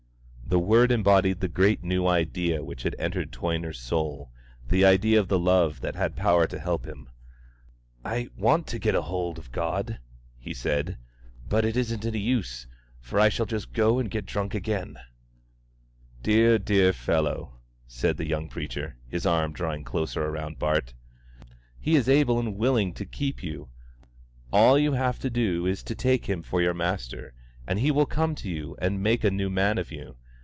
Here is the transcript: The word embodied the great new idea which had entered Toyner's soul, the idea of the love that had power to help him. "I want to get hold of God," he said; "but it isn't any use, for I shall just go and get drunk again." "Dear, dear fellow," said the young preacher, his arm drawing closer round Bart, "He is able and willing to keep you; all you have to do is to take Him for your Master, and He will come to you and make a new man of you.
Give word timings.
The 0.51 0.59
word 0.59 0.91
embodied 0.91 1.39
the 1.39 1.47
great 1.47 1.81
new 1.81 2.05
idea 2.07 2.61
which 2.61 2.83
had 2.83 2.93
entered 2.99 3.31
Toyner's 3.31 3.79
soul, 3.79 4.33
the 4.67 4.83
idea 4.83 5.17
of 5.17 5.29
the 5.29 5.39
love 5.39 5.79
that 5.79 5.95
had 5.95 6.17
power 6.17 6.45
to 6.47 6.59
help 6.59 6.83
him. 6.85 7.07
"I 8.03 8.27
want 8.35 8.67
to 8.67 8.77
get 8.77 8.93
hold 8.93 9.39
of 9.39 9.53
God," 9.53 9.99
he 10.37 10.53
said; 10.53 10.97
"but 11.47 11.63
it 11.63 11.77
isn't 11.77 12.05
any 12.05 12.19
use, 12.19 12.67
for 12.99 13.17
I 13.17 13.29
shall 13.29 13.45
just 13.45 13.71
go 13.71 13.97
and 13.97 14.11
get 14.11 14.25
drunk 14.25 14.53
again." 14.53 14.97
"Dear, 16.21 16.59
dear 16.59 16.91
fellow," 16.91 17.61
said 17.87 18.17
the 18.17 18.27
young 18.27 18.49
preacher, 18.49 18.97
his 19.07 19.25
arm 19.25 19.53
drawing 19.53 19.85
closer 19.85 20.29
round 20.29 20.59
Bart, 20.59 20.93
"He 21.79 21.95
is 21.95 22.09
able 22.09 22.39
and 22.39 22.57
willing 22.57 22.93
to 22.95 23.05
keep 23.05 23.41
you; 23.41 23.69
all 24.51 24.77
you 24.77 24.91
have 24.91 25.17
to 25.19 25.29
do 25.29 25.65
is 25.65 25.81
to 25.83 25.95
take 25.95 26.25
Him 26.25 26.43
for 26.43 26.61
your 26.61 26.73
Master, 26.73 27.33
and 27.65 27.79
He 27.79 27.89
will 27.89 28.05
come 28.05 28.35
to 28.35 28.49
you 28.49 28.75
and 28.81 29.01
make 29.01 29.23
a 29.23 29.31
new 29.31 29.49
man 29.49 29.77
of 29.77 29.93
you. 29.93 30.17